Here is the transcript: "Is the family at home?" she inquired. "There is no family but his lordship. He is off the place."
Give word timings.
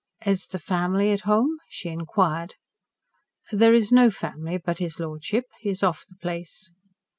"Is 0.25 0.47
the 0.47 0.57
family 0.57 1.11
at 1.11 1.21
home?" 1.29 1.59
she 1.69 1.89
inquired. 1.89 2.55
"There 3.51 3.71
is 3.75 3.91
no 3.91 4.09
family 4.09 4.57
but 4.57 4.79
his 4.79 4.99
lordship. 4.99 5.45
He 5.59 5.69
is 5.69 5.83
off 5.83 6.07
the 6.09 6.15
place." 6.15 6.71